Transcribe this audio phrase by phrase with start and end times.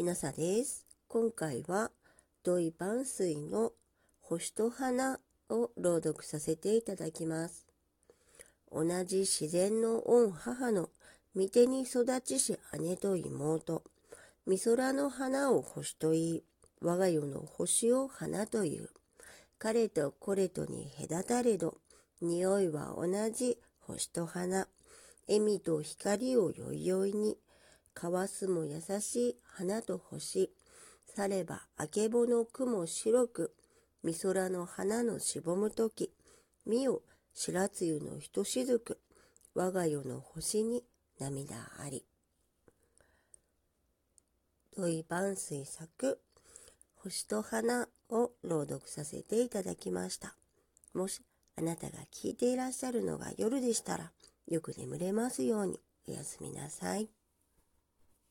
[0.00, 0.86] きなさです。
[1.08, 1.90] 今回は
[2.42, 3.72] 土井万水の
[4.22, 5.20] 星と花
[5.50, 7.66] を朗読させていただきます。
[8.72, 10.88] 同じ自然の御母の
[11.36, 13.82] 御手に育ちし姉と妹、
[14.46, 16.42] 美空の花を星と言い、
[16.80, 18.88] 我が世の星を花という。
[19.58, 21.76] 彼とこれとに隔たれど、
[22.22, 24.66] 匂いは同じ星と花。
[25.28, 27.36] 笑みと光をよいよいに。
[28.02, 30.50] 交わすも優しい花と星。
[31.14, 33.54] さればあけぼの雲白く。
[34.02, 36.10] 美空の花のしぼむとき。
[36.64, 37.02] 見よ、
[37.34, 38.98] 白露のひとしずく。
[39.54, 40.82] 我が世の星に
[41.18, 42.06] 涙あり。
[44.74, 46.22] 土井万水作、
[46.94, 50.34] 星と花を朗読させていただきました。
[50.94, 51.20] もし
[51.56, 54.10] あなたが聞いていらっしゃるのが夜でしたら、
[54.46, 55.78] よく眠れますように
[56.08, 57.10] おやすみなさい。